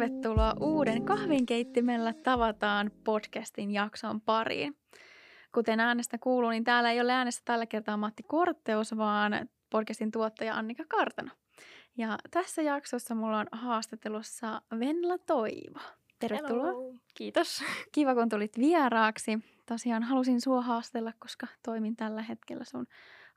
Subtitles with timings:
[0.00, 4.76] tervetuloa uuden kahvinkeittimellä tavataan podcastin jakson pariin.
[5.54, 10.54] Kuten äänestä kuuluu, niin täällä ei ole äänestä tällä kertaa Matti Kortteus, vaan podcastin tuottaja
[10.54, 11.30] Annika Kartano.
[11.96, 15.80] Ja tässä jaksossa mulla on haastattelussa Venla Toivo.
[16.18, 16.66] Tervetuloa.
[16.66, 16.94] Hello.
[17.14, 17.62] Kiitos.
[17.92, 19.38] Kiva, kun tulit vieraaksi.
[19.66, 22.86] Tosiaan halusin sua haastella, koska toimin tällä hetkellä sun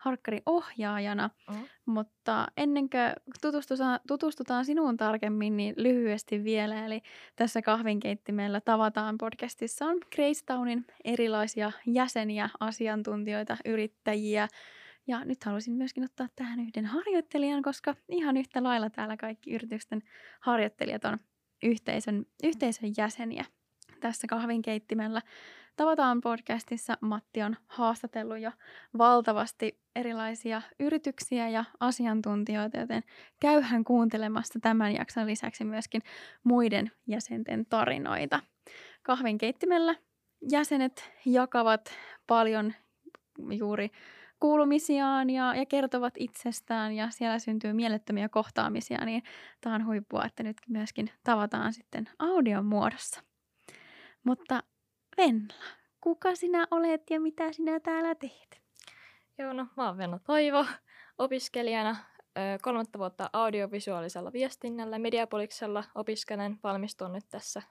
[0.04, 1.30] harkkari ohjaajana.
[1.50, 1.66] Mm.
[1.86, 6.86] Mutta ennen kuin tutustutaan, tutustutaan sinuun tarkemmin, niin lyhyesti vielä.
[6.86, 7.02] Eli
[7.36, 14.48] tässä kahvinkeittimellä tavataan podcastissa on Gracetownin erilaisia jäseniä, asiantuntijoita, yrittäjiä.
[15.08, 20.02] Ja nyt haluaisin myöskin ottaa tähän yhden harjoittelijan, koska ihan yhtä lailla täällä kaikki yritysten
[20.40, 21.18] harjoittelijat on
[21.64, 23.46] yhteisön, yhteisön jäseniä
[24.00, 25.22] tässä kahvinkeittimellä.
[25.76, 28.52] Tavataan podcastissa Matti on haastatellut jo
[28.98, 33.04] valtavasti erilaisia yrityksiä ja asiantuntijoita, joten
[33.40, 36.02] käyhän kuuntelemassa tämän jakson lisäksi myöskin
[36.44, 38.40] muiden jäsenten tarinoita.
[39.04, 39.96] Kahvinkeittimellä
[40.52, 41.92] jäsenet jakavat
[42.28, 42.74] paljon
[43.52, 43.92] juuri
[44.40, 49.24] kuulumisiaan ja, ja kertovat itsestään ja siellä syntyy mielettömiä kohtaamisia, niin
[49.62, 53.22] tämä on huippua, että nyt myöskin tavataan sitten audion muodossa.
[54.24, 54.64] Mutta
[55.18, 55.54] Venla,
[56.02, 58.62] kuka sinä olet ja mitä sinä täällä teet?
[59.38, 60.66] Joo, no mä oon Venno Toivo,
[61.18, 61.96] opiskelijana
[62.62, 67.62] kolmatta vuotta audiovisuaalisella viestinnällä Mediapoliksella opiskelen, valmistun nyt tässä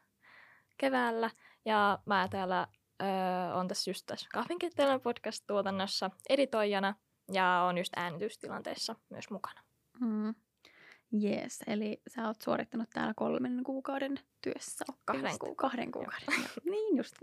[0.77, 1.31] keväällä.
[1.65, 2.69] Ja mä täällä
[3.55, 6.95] on tässä just tässä kahvinkettelyn podcast-tuotannossa editoijana
[7.33, 9.61] ja on just äänitystilanteessa myös mukana.
[10.01, 10.35] Hmm.
[11.13, 15.57] Jees, eli sä oot suorittanut täällä kolmen kuukauden työssä Kahden kuukauden.
[15.57, 16.49] Kahden kuukauden, joo.
[16.75, 17.15] niin just.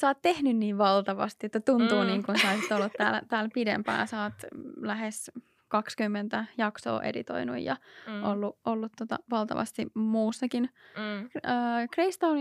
[0.00, 2.06] Sä oot tehnyt niin valtavasti, että tuntuu mm.
[2.06, 4.08] Niin kuin sä olisit ollut täällä, täällä pidempään.
[4.08, 4.32] Sä oot
[4.80, 5.30] lähes
[5.68, 8.24] 20 jaksoa editoinut ja Mm.
[8.24, 11.30] ollut, ollut tota valtavasti muussakin Mm.
[11.50, 11.88] äh,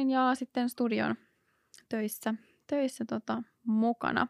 [0.09, 1.15] ja sitten studion
[1.89, 2.33] töissä,
[2.67, 4.27] töissä tota, mukana.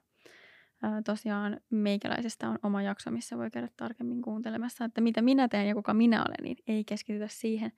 [0.84, 5.68] Äh, tosiaan meikäläisestä on oma jakso, missä voi käydä tarkemmin kuuntelemassa, että mitä minä teen
[5.68, 7.72] ja kuka minä olen, niin ei keskitytä siihen,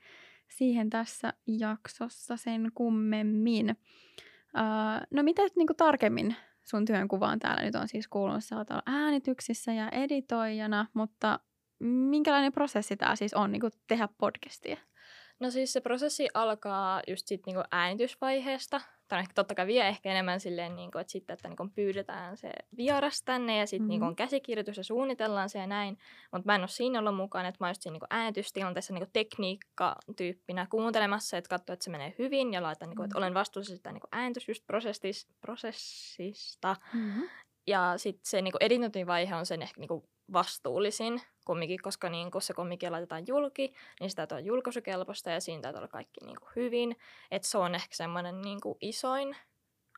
[0.48, 3.70] siihen tässä jaksossa sen kummemmin.
[3.70, 8.44] Äh, no mitä niin kuin tarkemmin sun työnkuvaan täällä nyt on siis kuulunut?
[8.44, 11.40] Sä oot äänityksissä ja editoijana, mutta
[11.84, 14.78] minkälainen prosessi tämä siis on niin kuin tehdä podcastia?
[15.40, 18.82] No siis se prosessi alkaa just sit niinku äänitysvaiheesta.
[19.12, 22.52] Tai ehkä totta kai vie ehkä enemmän silleen, niinku, että sitten, että niinku pyydetään se
[22.78, 23.94] vieras tänne ja sitten Mhm.
[23.94, 24.08] mm-hmm.
[24.08, 25.98] on käsikirjoitus ja suunnitellaan se ja näin.
[26.32, 29.10] Mutta mä en ole siinä ollut mukana, että mä oon just siinä niinku äänitystilanteessa niinku
[29.14, 33.92] tekniikka-tyyppinä kuuntelemassa, että katsoo, että se menee hyvin ja laitan, niinku, että olen vastuussa sitä
[33.92, 36.76] niinku äänitys just prosessis, prosessista.
[36.94, 37.30] Mm-hmm.
[37.68, 42.92] Ja sitten se niinku editointivaihe on sen ehkä niinku vastuullisin kumminkin, koska niinku se kumminkin
[42.92, 46.96] laitetaan julki, niin sitä täytyy olla julkaisukelpoista ja siinä täytyy olla kaikki niinku hyvin.
[47.32, 49.36] Et se on ehkä semmoinen niinku isoin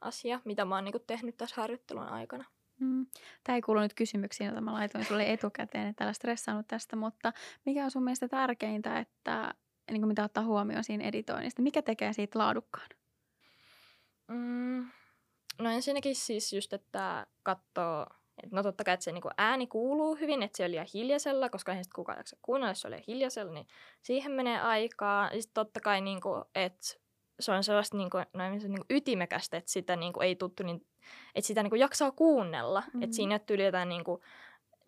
[0.01, 2.45] asia, mitä mä oon niinku tehnyt tässä harjoittelun aikana.
[2.79, 3.05] Mm.
[3.43, 7.33] Tämä ei kuulu nyt kysymyksiin, joita mä laitoin sulle etukäteen, että älä stressaannut tästä, mutta
[7.65, 9.53] mikä on sun mielestä tärkeintä, että
[9.91, 11.61] niin kuin mitä ottaa huomioon siinä editoinnista?
[11.61, 12.89] Mikä tekee siitä laadukkaan?
[14.27, 14.89] Mm.
[15.59, 18.07] No ensinnäkin siis just, että katsoo,
[18.43, 21.49] että no totta kai, että se niinku ääni kuuluu hyvin, että se on liian hiljaisella,
[21.49, 23.67] koska eihän sitten kukaan jaksa kuunnella, jos se on liian hiljaisella, niin
[24.01, 25.23] siihen menee aikaa.
[25.33, 26.87] Ja sitten totta kai, niinku, että
[27.39, 30.85] se on sellaista niinku, noin, se niinku ytimekästä, että sitä niinku ei tuttu, niin,
[31.35, 32.79] että sitä niinku jaksaa kuunnella.
[32.79, 32.97] Mm-hmm.
[32.97, 33.03] Mhm.
[33.03, 34.23] Että siinä ei tyyli jotain niinku,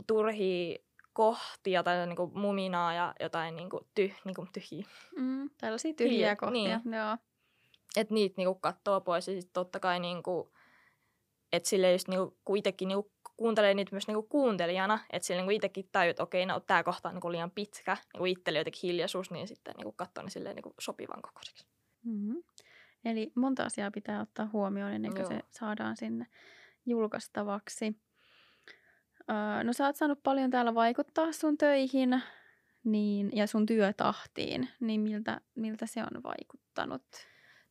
[0.07, 0.77] turhia
[1.13, 4.85] kohtia tai niinku muminaa ja jotain niinku, tyh, niinku, tyhjiä.
[5.17, 5.49] Mm.
[5.57, 6.81] Tällaisia tyhjiä Hilja- kohtia.
[6.85, 6.93] niin.
[6.93, 7.17] Joo.
[7.97, 10.51] että niitä niinku katsoo pois ja sitten totta kai niinku,
[11.55, 15.51] että sille just niinku, kun itsekin niinku kuuntelee niitä myös niinku kuuntelijana, että sille niinku
[15.51, 19.31] itsekin tajuu, että okei, no tämä kohta on niinku liian pitkä, niinku itselle jotenkin hiljaisuus,
[19.31, 21.67] niin sitten niinku katsoo ne silleen niinku sopivan kokoiseksi.
[22.03, 22.43] Mm-hmm.
[23.05, 25.29] Eli monta asiaa pitää ottaa huomioon ennen kuin Joo.
[25.29, 26.27] se saadaan sinne
[26.85, 27.95] julkaistavaksi.
[29.29, 32.21] Öö, no sä oot saanut paljon täällä vaikuttaa sun töihin
[32.83, 37.03] niin, ja sun työtahtiin, niin miltä, miltä se on vaikuttanut?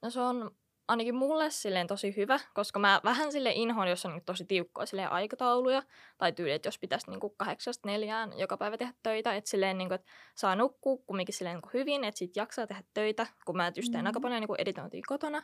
[0.02, 0.56] No se on
[0.88, 4.86] ainakin mulle silleen tosi hyvä, koska mä vähän sille inhoon, jos on niinku tosi tiukkoja
[4.86, 5.82] silleen aikatauluja,
[6.18, 9.94] tai tyyli, että jos pitäisi niinku kahdeksasta neljään joka päivä tehdä töitä, että silleen niinku,
[9.94, 13.92] että saa nukkua kumminkin silleen niinku hyvin, että sit jaksaa tehdä töitä, kun mä just
[13.92, 14.06] teen Mhm.
[14.06, 15.42] aika paljon niinku editointia kotona,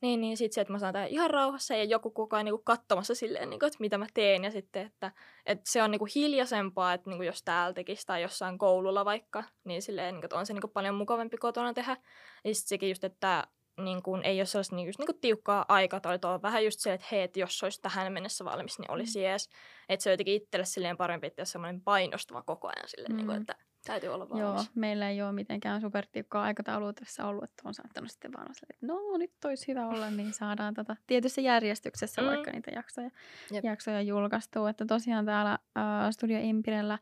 [0.00, 2.62] niin, niin sitten se, että mä saan tehdä ihan rauhassa ja joku koko ajan niinku
[2.64, 4.44] katsomassa silleen, niinku, että mitä mä teen.
[4.44, 5.12] Ja sitten, että,
[5.46, 9.82] että se on niinku hiljaisempaa, että niinku jos täällä tekisi tai jossain koululla vaikka, niin
[9.82, 11.96] silleen, niinku, että on se niinku paljon mukavampi kotona tehdä.
[12.44, 13.46] Ja sitten sekin just, että
[13.80, 16.92] niin kuin, ei ole sellaista niin, just, niin kuin tiukkaa aikataulua, on vähän just se,
[16.92, 19.48] että hei, että jos olisi tähän mennessä valmis, niin olisi jees.
[19.88, 23.16] Että se on jotenkin itselle silleen parempi, että jos semmoinen painostava koko ajan silleen, Mm.
[23.16, 23.54] niin kuin, että
[23.86, 24.40] Täytyy olla valmis.
[24.40, 28.74] Joo, meillä ei ole mitenkään supertiukkaa aikataulua tässä ollut, että on saattanut sitten vaan silleen,
[28.74, 32.28] että no nyt olisi hyvä olla, niin saadaan tota, tietyssä järjestyksessä Mm.
[32.28, 33.10] vaikka niitä jaksoja,
[33.52, 33.64] Jep.
[33.64, 34.70] jaksoja julkaistua.
[34.70, 36.98] Että tosiaan täällä ä, Studio Impirellä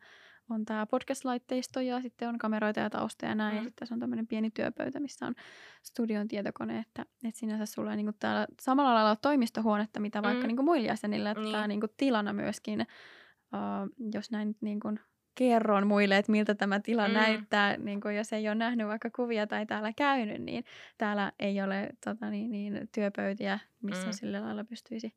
[0.50, 3.54] on tämä podcast-laitteisto ja sitten on kameroita ja taustoja ja näin.
[3.56, 3.64] Ja Mm.
[3.64, 5.34] sitten tässä on tämmöinen pieni työpöytä, missä on
[5.82, 10.46] studion tietokone, että, että sinänsä sulla ei niinku täällä samalla lailla toimistohuonetta, mitä vaikka Mm.
[10.48, 11.52] niinku muilla jäsenillä, että Niin.
[11.52, 14.88] tämä niinku tilana myöskin, uh, jos näin nyt niinku
[15.34, 17.14] kerron muille, että miltä tämä tila Mm.
[17.14, 17.20] mm.
[17.20, 20.64] näyttää, niin kuin jos ei ole nähnyt vaikka kuvia tai täällä käynyt, niin
[20.98, 24.08] täällä ei ole tota, niin, niin, työpöytiä, missä Mm.
[24.08, 24.12] mm.
[24.12, 25.14] sillä lailla pystyisi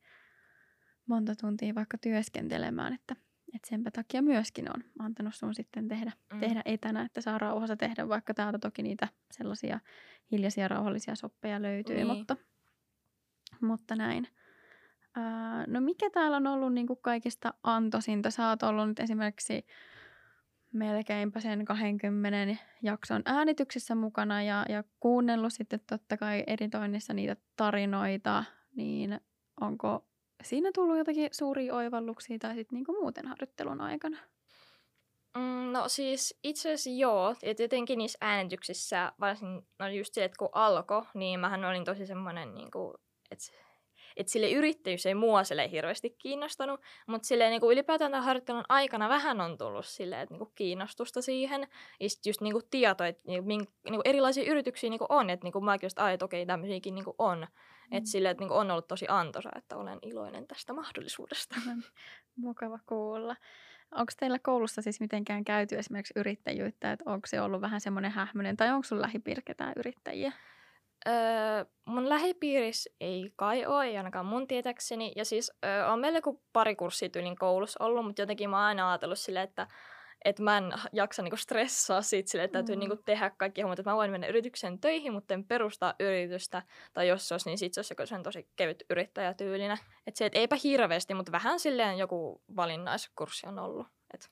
[1.05, 3.15] monta tuntia vaikka työskentelemään, että,
[3.55, 6.39] että senpä takia myöskin on antanut sun sitten tehdä, Mm.
[6.39, 9.79] tehdä etänä, että saa rauhassa tehdä, vaikka täältä toki niitä sellaisia
[10.31, 12.07] hiljaisia rauhallisia soppeja löytyy, Niin.
[12.07, 12.37] mutta,
[13.61, 14.27] mutta näin.
[15.15, 18.31] Ää, no mikä täällä on ollut niin kuin kaikista antoisinta?
[18.31, 19.65] Sä oot ollut nyt esimerkiksi
[20.73, 28.43] melkeinpä sen 20 jakson äänityksessä mukana ja, ja kuunnellut sitten totta kai editoinnissa niitä tarinoita,
[28.75, 29.19] niin
[29.61, 30.07] onko
[30.43, 34.17] siinä tullut jotakin suuria oivalluksia tai sitten niinku muuten harjoittelun aikana?
[35.37, 40.37] Mm, no siis itse asiassa joo, että jotenkin niissä äänityksissä, varsin no just se, että
[40.39, 42.69] kun alkoi, niin mähän olin tosi semmoinen, niin
[43.31, 43.45] että,
[44.17, 49.09] että sille yrittäjyys ei mua sille hirveästi kiinnostanut, mutta sille niin ylipäätään tämän harjoittelun aikana
[49.09, 51.67] vähän on tullut sille, että niin kiinnostusta siihen,
[51.99, 55.11] ja sitten just niin kuin tieto, että niin kuin, niin kuin erilaisia yrityksiä niin kuin
[55.11, 57.47] on, että niin kuin mäkin just, että okei, tämmöisiäkin niin kuin on,
[57.93, 57.97] mm.
[57.97, 61.55] että sille, että niin kuin on ollut tosi antoisa, että olen iloinen tästä mahdollisuudesta.
[62.35, 63.35] Mukava kuulla.
[63.91, 68.57] Onko teillä koulussa siis mitenkään käyty esimerkiksi yrittäjyyttä, että onko se ollut vähän semmoinen hähmöinen,
[68.57, 70.31] tai onko sun lähipiiri ketään yrittäjiä?
[71.07, 75.11] Öö, mun lähipiirissä ei kai ole, ei ainakaan mun tietäkseni.
[75.15, 78.65] Ja siis öö, on meillä joku pari kurssia tyylin koulussa ollut, mutta jotenkin mä oon
[78.65, 79.67] aina ajatellut silleen, että
[80.25, 82.79] että mä en jaksa niinku stressaa siitä silleen, että täytyy Mm.
[82.79, 83.79] niinku tehdä kaikki hommat.
[83.79, 86.61] Että mä voin mennä yritykseen töihin, mutta en perustaa yritystä.
[86.93, 89.77] Tai jos se olisi, niin sit se olisi joku tosi kevyt yrittäjätyylinen.
[90.07, 93.87] Että se, et eipä hirveästi, mutta vähän silleen joku valinnaiskurssi on ollut.
[94.13, 94.29] Et,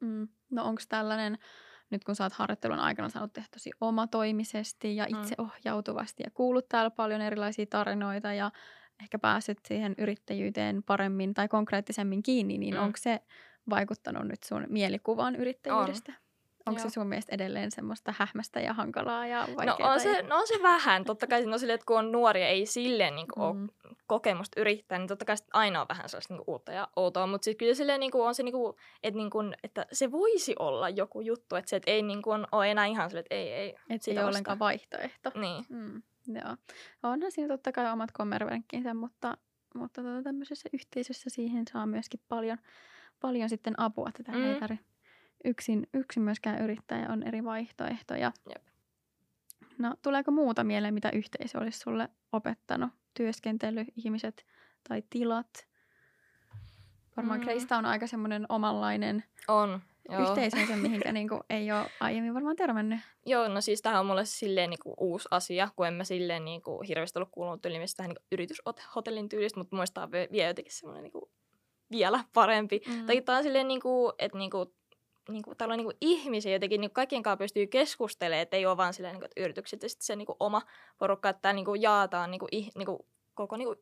[0.00, 0.28] Mm.
[0.50, 1.38] No onko tällainen,
[1.90, 5.18] nyt kun sä oot harjoittelun aikana saanut tehdä tosi omatoimisesti ja Mm.
[5.20, 8.50] itseohjautuvasti ja kuullut täällä paljon erilaisia tarinoita ja
[9.02, 12.80] ehkä päässyt siihen yrittäjyyteen paremmin tai konkreettisemmin kiinni, niin Mm.
[12.82, 13.20] onko se
[13.70, 16.12] vaikuttanut nyt sun mielikuvaan yrittäjyydestä?
[16.66, 16.90] Onko se Joo.
[16.90, 19.92] sun mielestä edelleen semmoista hähmästä ja hankalaa ja no, vaikeaa?
[19.92, 21.04] on se, no on se vähän.
[21.04, 23.42] Totta kai no silleen, että kun on nuoria, ei silleen niin mm.
[23.42, 23.68] ole Mm.
[24.06, 27.58] kokemusta yrittää, niin totta kai aina on vähän sellaista niinku uutta ja outoa, mutta sitten
[27.58, 31.70] kyllä silleen niinku on se, niinku, että, niinku, että se voisi olla joku juttu, että
[31.70, 33.74] se et ei niinku ole enää ihan silleen, että ei, ei.
[33.90, 35.30] Että se ei ole ollenkaan vaihtoehto.
[35.34, 35.64] Niin.
[35.68, 36.02] Mm,
[36.34, 36.56] joo.
[37.02, 39.36] Onhan siinä totta kai omat kommervenkkinsä, mutta,
[39.74, 42.58] mutta tota, tämmöisessä yhteisössä siihen saa myöskin paljon,
[43.22, 44.08] paljon sitten apua.
[44.08, 44.44] että Tätä mm.
[44.44, 44.86] ei tarvitse
[45.44, 48.32] yksin, yksin myöskään yrittää ja on eri vaihtoehtoja.
[48.48, 48.62] Jep.
[49.78, 52.90] No, tuleeko muuta mieleen, mitä yhteisö olisi sulle opettanut?
[53.14, 54.46] Työskentely, ihmiset
[54.88, 55.68] tai tilat?
[57.16, 57.44] Varmaan Mm.
[57.44, 59.80] Kreista on aika semmoinen omanlainen On.
[60.08, 60.22] Joo.
[60.22, 63.00] yhteisönsä, mihinkä niinku ei ole aiemmin varmaan törmännyt.
[63.26, 66.82] Joo, no siis tämähän on mulle silleen niinku uusi asia, kun en mä silleen niinku
[66.88, 71.30] hirveästi ollut kuulunut tyyliin tähän niinku yrityshotellin tyylistä, mutta muistaa vie, vie jotenkin semmoinen niinku
[71.92, 72.80] vielä parempi.
[72.86, 73.06] Mm.
[73.06, 74.74] Tai tää on silleen, niinku, että niinku,
[75.28, 78.94] niinku, täällä on niinku ihmisiä jotenkin, niinku kaikkien kanssa pystyy keskustelemaan, että ei ole vaan
[78.94, 80.62] silleen, niinku, että yritykset ja sitten se niinku, oma
[80.98, 83.76] porukka, että tää niinku, jaataan niinku, ih, niinku, koko niinku,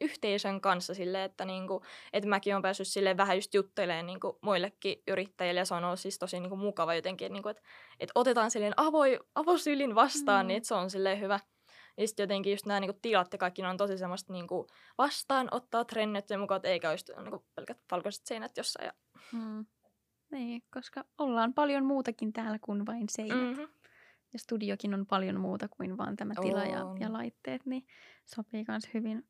[0.00, 5.02] yhteisön kanssa silleen, että, niinku, että mäkin olen päässyt silleen vähän just juttelemaan niinku, muillekin
[5.08, 7.62] yrittäjille ja se on ollut siis tosi niinku, mukava jotenkin, niinku, että,
[8.00, 10.48] että otetaan silleen avoi, avosylin vastaan, mm.
[10.48, 11.40] niin että se on silleen hyvä.
[11.96, 14.66] Ja sitten jotenkin just nämä niinku, tilat ja kaikki ne on tosi semmoista niinku,
[14.98, 18.86] vastaanottaa trendit ja mukaan, että eikä olisi niinku, pelkät valkoiset seinät jossain.
[18.86, 18.92] Ja,
[19.32, 19.66] Mm.
[20.30, 23.38] Niin, koska ollaan paljon muutakin täällä kuin vain seinät.
[23.38, 23.44] Mm.
[23.44, 23.68] mm-hmm.
[24.32, 27.86] Ja studiokin on paljon muuta kuin vain tämä tila ja, ja laitteet, niin
[28.24, 29.28] sopii myös hyvin,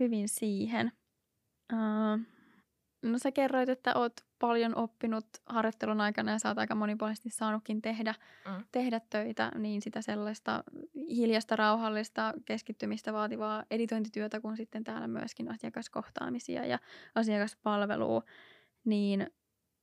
[0.00, 0.92] hyvin siihen.
[1.72, 2.20] Uh,
[3.02, 4.12] no sä kerroit, että oot
[4.46, 8.14] paljon oppinut harjoittelun aikana ja sä oot aika monipuolisesti saanutkin tehdä,
[8.46, 8.64] Mm.
[8.72, 10.64] tehdä töitä, niin sitä sellaista
[11.08, 16.78] hiljasta, rauhallista, keskittymistä vaativaa editointityötä, kuin sitten täällä myöskin asiakaskohtaamisia ja
[17.14, 18.22] asiakaspalvelua,
[18.84, 19.30] niin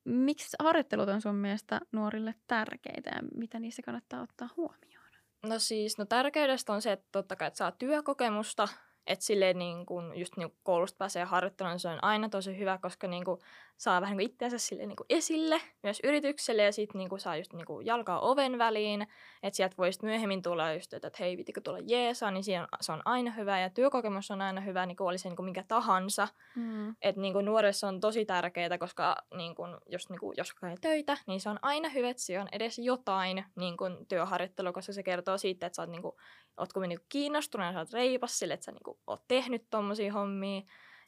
[0.05, 5.11] miksi harjoittelut on sun mielestä nuorille tärkeitä ja mitä niissä kannattaa ottaa huomioon?
[5.45, 8.67] No siis, no tärkeydestä on se, että totta kai että saa työkokemusta,
[9.07, 12.57] että silleen niin kun just niin kun koulusta pääsee harjoittelemaan, niin se on aina tosi
[12.57, 13.39] hyvä, koska niin kun
[13.77, 17.85] saa vähän niin itseänsä sille niin esille myös yritykselle ja sitten niin saa just niin
[17.85, 19.07] jalkaa oven väliin,
[19.43, 23.01] että sieltä voisi myöhemmin tulla just, että hei, vitikö tulla jeesaa, niin siinä se on
[23.05, 26.27] aina hyvä ja työkokemus on aina hyvä, niin kuin oli se niin kuin minkä tahansa.
[26.55, 26.95] Mm.
[27.01, 31.17] Että niin nuoressa on tosi tärkeää, koska niin kuin, jos, niin kuin, jos käy töitä,
[31.27, 35.03] niin se on aina hyvä, että se on edes jotain niin kuin työharjoittelu, koska se
[35.03, 36.15] kertoo siitä, että sä oot, niin kuin,
[36.57, 40.13] ootko niin kiinnostunut ja sä oot reipas sille, että sä niin kuin, oot tehnyt tommosia
[40.13, 40.61] hommia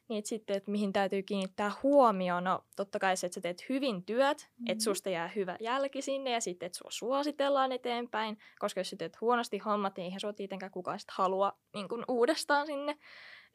[0.08, 4.04] niin sitten, että mihin täytyy kiinnittää huomioon, no totta kai se, että sä teet hyvin
[4.04, 4.72] työt, mm-hmm.
[4.72, 8.96] että susta jää hyvä jälki sinne ja sitten, että sua suositellaan eteenpäin, koska jos sä
[8.96, 12.98] teet huonosti hommat, niin eihän sua tietenkään kukaan sit halua niin kuin uudestaan sinne.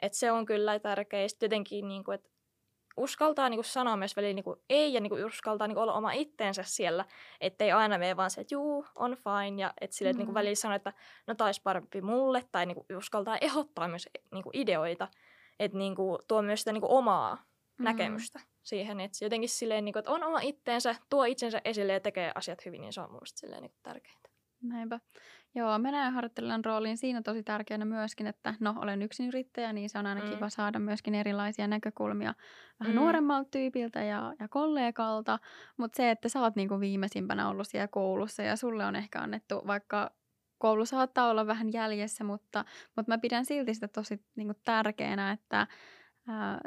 [0.02, 1.28] Että se on kyllä tärkeää.
[1.28, 2.30] Sitten jotenkin, niin kuin, että
[2.98, 5.94] uskaltaa niin kuin sanoa myös väliin niin ei ja niin kuin uskaltaa niin kuin olla
[5.94, 7.06] oma itteensä siellä,
[7.42, 10.20] ettei aina mene vaan se, että juu, on fine ja että sille, mm.
[10.20, 10.94] että niin väliin sanoo, että
[11.28, 15.08] no taisi parempi mulle tai niin kuin uskaltaa ehdottaa myös niin kuin ideoita,
[15.60, 17.84] että niinku, tuo myös sitä niinku omaa mm.
[17.84, 19.00] näkemystä siihen.
[19.00, 22.82] Että jotenkin silleen, niinku, että on oma itteensä, tuo itsensä esille ja tekee asiat hyvin,
[22.82, 24.30] niin se on mielestäni silleen niinku tärkeintä.
[24.62, 25.00] Näinpä.
[25.56, 30.00] Joo, minä harjoittelijan rooliin siinä tosi tärkeänä myöskin, että no olen yksin yrittäjä, niin se
[30.00, 30.30] on aina mm.
[30.30, 32.34] kiva saada myöskin erilaisia näkökulmia
[32.80, 33.00] vähän mm.
[33.00, 35.40] nuoremmalta tyypiltä ja, ja kollegalta,
[35.78, 39.62] mutta se, että sä oot niinku viimeisimpänä ollut siellä koulussa ja sulle on ehkä annettu
[39.68, 40.12] vaikka
[40.60, 45.32] koulu saattaa olla vähän jäljessä, mutta, mutta mä pidän silti sitä tosi niin kuin, tärkeänä,
[45.32, 45.68] että
[46.28, 46.62] ää,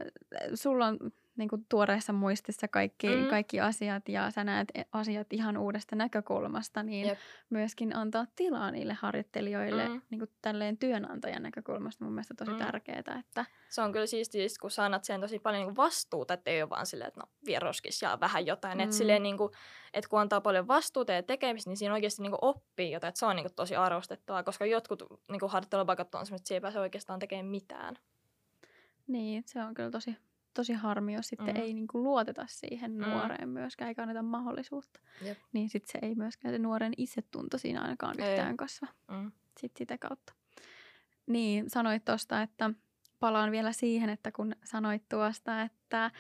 [0.55, 0.99] sulla on
[1.37, 3.27] niin kuin, tuoreessa muistissa kaikki, mm.
[3.27, 7.19] kaikki asiat ja sä näet e, asiat ihan uudesta näkökulmasta, niin Jep.
[7.51, 10.03] myöskin antaa tilaa niille harjoittelijoille mm.
[10.11, 12.59] niin kuin, tälleen työnantajan näkökulmasta mun mielestä tosi mm.
[12.59, 13.21] tärkeää.
[13.21, 13.45] Että...
[13.69, 16.63] Se on kyllä siistiä, kun sä annat siihen tosi paljon niin kuin vastuuta, että ei
[16.63, 18.79] ole vaan silleen, että no vieroskis ja vähän jotain.
[18.79, 18.85] Mm.
[18.85, 19.53] Että, silleen, niin kuin,
[19.95, 23.09] että kun antaa paljon vastuuta ja tekemistä, niin siinä oikeasti niin kuin oppii jotain.
[23.09, 26.49] Että se on niin kuin, tosi arvostettavaa, koska jotkut niin kuin harjoittelupaikat on sellaiset, että
[26.49, 27.99] se ei pääse oikeastaan tekemään mitään.
[29.07, 30.17] Niin, se on kyllä tosi,
[30.55, 31.63] tosi harmi, jos sitten mm.
[31.63, 33.05] ei niin kuin luoteta siihen mm.
[33.11, 35.01] nuoreen myöskään, eikä anneta mahdollisuutta.
[35.23, 35.39] Jep.
[35.53, 38.31] Niin sitten se ei myöskään se nuoren itsetunto siinä ainakaan ei.
[38.31, 39.33] yhtään kasva mm.
[39.61, 40.33] sitten sitä kautta.
[41.27, 42.71] Niin, sanoit tuosta, että
[43.21, 46.11] palaan vielä siihen, että kun sanoit tuosta, että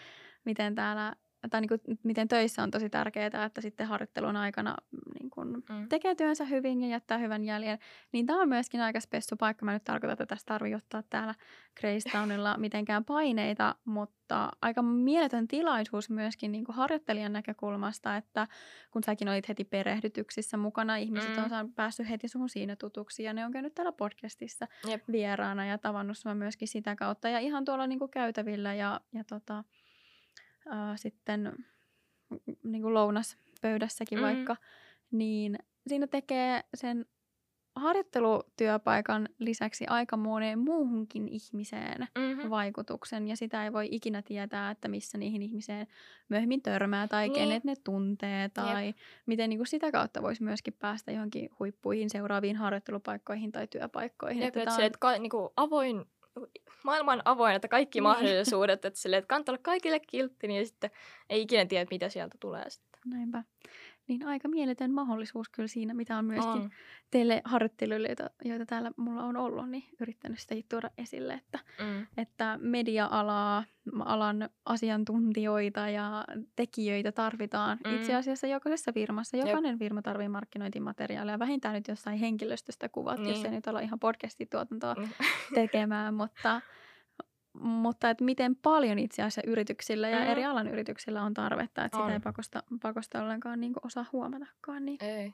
[0.45, 1.17] miten täällä
[1.51, 4.77] tai niin kuin, miten töissä on tosi tärkeää, että sitten harjoittelun aikana
[5.53, 5.89] mm.
[5.89, 7.79] tekee työnsä hyvin ja jättää hyvän jäljen.
[8.13, 9.65] Niin tämä on myöskin aika spessu paikka.
[9.65, 11.35] Mä nyt tarkoitan, että tästä tarvii ottaa täällä
[11.81, 18.49] Greystownilla mitenkään paineita, mutta aika mieletön tilaisuus myöskin niin kuin harjoittelijan näkökulmasta, että
[18.91, 21.59] kun säkin olit heti perehdytyksissä mukana, ihmiset mm.
[21.61, 25.03] on päässyt heti suhun siinä tutuksi ja ne on käynyt täällä podcastissa Jep.
[25.13, 29.25] vieraana ja tavannut sua myöskin sitä kautta ja ihan tuolla niin kuin käytävillä ja, ja
[29.25, 29.65] tota,
[30.73, 31.53] äh, sitten
[32.63, 34.23] niin kuin lounaspöydässäkin mm.
[34.23, 34.57] vaikka,
[35.13, 37.07] niin siinä tekee sen
[37.77, 42.51] harjoittelutyöpaikan lisäksi aika moneen muuhunkin ihmiseen mm-hmm.
[42.51, 45.87] vaikutuksen ja sitä ei voi ikinä tietää, että missä niihin ihmiseen
[46.29, 47.35] myöhemmin törmää tai niin.
[47.35, 48.97] kenet ne tuntee tai Jep.
[49.27, 54.43] miten niin kuin sitä kautta voisi myöskin päästä johonkin huippuihin seuraaviin harjoittelupaikkoihin tai työpaikkoihin.
[54.43, 54.83] Jep, että, että, on...
[54.83, 56.05] että ka, niin kuin avoin
[56.85, 58.03] maailma on avoin, että kaikki niin.
[58.03, 60.91] mahdollisuudet, että, sille, että kannattaa olla kaikille kiltti, niin sitten
[61.31, 63.01] ei ikinä tiedä, mitä sieltä tulee sitten.
[63.07, 63.45] Näinpä.
[64.09, 66.71] Niin aika mieletön mahdollisuus kyllä siinä, mitä on myöskin on.
[67.11, 72.07] teille harjoittelijoille, joita, joita täällä mulla on ollut, niin yrittänyt sitä tuoda esille, että, mm.
[72.17, 73.65] että media-alaa,
[73.99, 76.25] alan asiantuntijoita ja
[76.57, 77.97] tekijöitä tarvitaan mm.
[77.97, 79.37] itse asiassa jokaisessa firmassa.
[79.37, 79.79] Jokainen Jep.
[79.79, 83.31] firma tarvitsee markkinointimateriaalia, vähintään nyt jossain henkilöstöstä kuvat, niin.
[83.31, 85.09] jos ei nyt olla ihan podcastituotantoa mm.
[85.55, 86.61] tekemään, mutta
[87.53, 90.27] mutta että miten paljon itse asiassa yrityksillä ja mm.
[90.27, 92.05] eri alan yrityksillä on tarvetta, että on.
[92.05, 94.85] sitä ei pakosta, pakosta ollenkaan niin osaa huomatakaan.
[94.85, 95.33] Niin ei.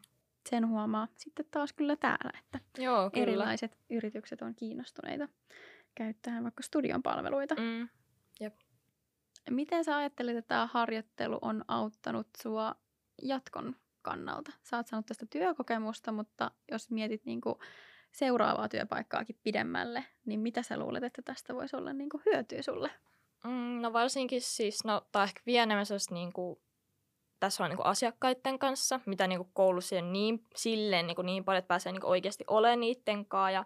[0.50, 3.22] Sen huomaa sitten taas kyllä täällä, että Joo, kyllä.
[3.22, 5.28] erilaiset yritykset on kiinnostuneita
[5.94, 7.54] käyttämään vaikka studion palveluita.
[7.54, 7.88] Mm.
[8.40, 8.54] Jep.
[9.50, 12.74] Miten sä ajattelet, että tämä harjoittelu on auttanut sua
[13.22, 14.52] jatkon kannalta?
[14.62, 17.54] Sä oot saanut tästä työkokemusta, mutta jos mietit niin kuin
[18.18, 22.90] seuraavaa työpaikkaakin pidemmälle, niin mitä sä luulet, että tästä voisi olla niin kuin hyötyä sulle?
[23.44, 26.60] Mm, no varsinkin siis, no tai ehkä vielä enemmän niin kuin,
[27.40, 31.26] tässä on niin kuin asiakkaiden kanssa, mitä niin kuin koulussa on niin, silleen niin, kuin
[31.26, 33.50] niin paljon, että pääsee niin kuin oikeasti olemaan niiden kanssa.
[33.50, 33.64] Ja,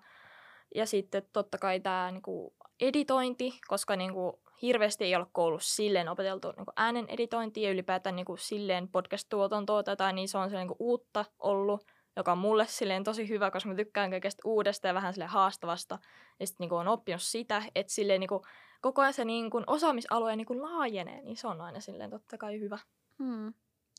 [0.74, 4.32] ja sitten totta kai tämä niin kuin editointi, koska niin kuin
[4.62, 8.88] hirveästi ei ole koulussa silleen opeteltu niin kuin äänen editointia ja ylipäätään niin kuin silleen
[8.88, 13.50] podcast-tuotantoa tai niin se on niin kuin uutta ollut joka on mulle silleen tosi hyvä,
[13.50, 15.98] koska mä tykkään kaikesta uudesta ja vähän sille haastavasta.
[16.40, 18.42] Ja sitten niin on oppinut sitä, että silleen niin kuin,
[18.80, 22.38] koko ajan se niin kuin, osaamisalue niin kuin laajenee, niin se on aina silleen totta
[22.38, 22.78] kai hyvä.
[23.18, 23.54] Hmm.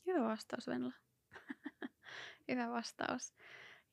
[0.06, 0.92] Hyvä vastaus, Venla.
[2.48, 3.34] hyvä vastaus.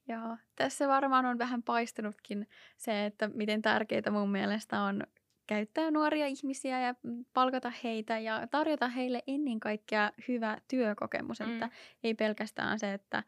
[0.07, 2.47] Joo, tässä varmaan on vähän paistunutkin
[2.77, 5.03] se, että miten tärkeää mun mielestä on
[5.47, 6.95] käyttää nuoria ihmisiä ja
[7.33, 11.39] palkata heitä ja tarjota heille ennen kaikkea hyvä työkokemus.
[11.39, 11.53] Mm.
[11.53, 11.69] Että
[12.03, 13.23] ei pelkästään se, että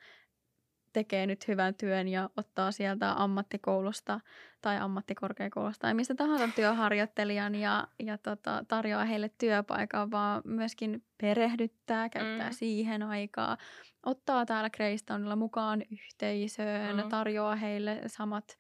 [0.94, 4.20] tekee nyt hyvän työn ja ottaa sieltä ammattikoulusta
[4.62, 12.10] tai ammattikorkeakoulusta tai mistä tahansa työharjoittelijan ja, ja tota, tarjoaa heille työpaikan, vaan myöskin perehdyttää,
[12.10, 12.54] käyttää mm.
[12.54, 13.58] siihen aikaa,
[14.06, 17.10] ottaa täällä Greystownilla mukaan yhteisöön, mm.
[17.10, 18.58] tarjoaa heille samat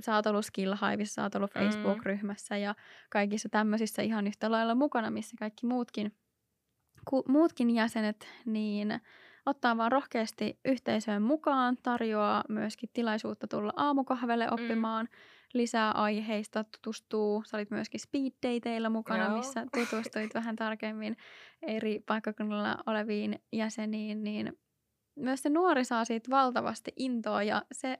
[0.00, 1.60] sä oot ollut Skill Hiveissa, sä oot ollut mm.
[1.60, 2.74] Facebook-ryhmässä ja
[3.10, 6.16] kaikissa tämmöisissä ihan yhtä lailla mukana, missä kaikki muutkin,
[7.10, 9.00] ku, muutkin jäsenet, niin
[9.48, 14.52] ottaa vaan rohkeasti yhteisöön mukaan, tarjoaa myöskin tilaisuutta tulla aamukahvelle mm.
[14.52, 15.18] oppimaan mm.
[15.54, 17.42] lisää aiheista, tutustuu.
[17.46, 19.36] Sä olit myöskin speed dateilla mukana, Joo.
[19.36, 21.16] missä tutustuit vähän tarkemmin
[21.62, 24.58] eri paikkakunnilla oleviin jäseniin, niin
[25.16, 27.98] myös se nuori saa siitä valtavasti intoa ja se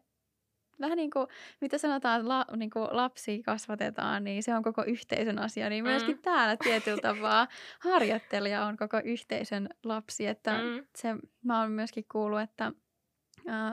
[0.80, 1.26] vähän niin kuin,
[1.61, 5.68] mitä sanotaan, la, niin kuin lapsi kasvatetaan, niin se on koko yhteisön asia.
[5.68, 6.23] Niin myöskin mm.
[6.23, 7.49] täällä tietyllä tapaa
[7.80, 10.26] harjoittelija on koko yhteisön lapsi.
[10.26, 10.87] Että mm.
[10.97, 11.08] se,
[11.44, 12.73] mä oon myöskin kuullut, että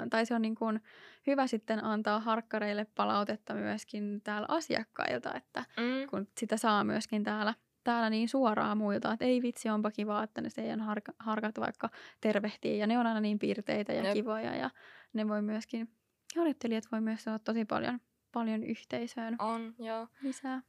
[0.09, 0.81] tai se on niin kuin
[1.27, 6.09] hyvä sitten antaa harkkareille palautetta myöskin täällä asiakkailta, että mm.
[6.09, 10.41] kun sitä saa myöskin täällä täällä niin suoraan muilta, että ei vitsi, onpa kiva, että
[10.41, 10.81] ne teidän
[11.19, 11.89] harkat vaikka
[12.21, 14.13] tervehtii ja ne on aina niin piirteitä ja Jep.
[14.13, 14.69] kivoja ja
[15.13, 15.89] ne voi myöskin
[16.35, 17.99] harjoittelijat voi myös saada tosi paljon,
[18.31, 20.07] paljon yhteisöön on, joo.
[20.21, 20.61] lisää.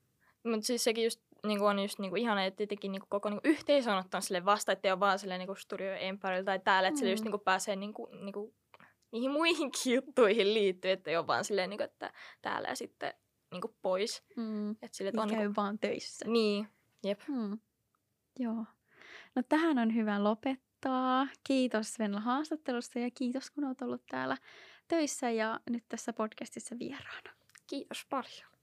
[0.44, 3.92] Mutta siis sekin just niin on just niin ihana, että tietenkin niin koko niin yhteisö
[3.92, 6.98] on ottanut sille vasta, ettei ole vaan silleen niin Studio Empire tai täällä, että mm.
[6.98, 8.54] sille just niin pääsee niin kuin, niin kuin,
[9.12, 13.14] niihin muihinkin juttuihin liittyen, että ei ole vaan silleen, niin kuin, että täällä ja sitten
[13.50, 14.24] niin kuin pois.
[14.36, 14.70] Mm.
[14.70, 15.56] Että sille, että on, käy niin kuin...
[15.56, 16.24] vaan töissä.
[16.28, 16.68] Niin,
[17.04, 17.20] jep.
[17.28, 17.58] Mm.
[18.38, 18.64] Joo.
[19.34, 21.26] No tähän on hyvä lopettaa.
[21.44, 24.36] Kiitos Venla haastattelusta ja kiitos kun olet ollut täällä
[24.88, 27.32] töissä ja nyt tässä podcastissa vieraana.
[27.66, 28.55] Kiitos paljon.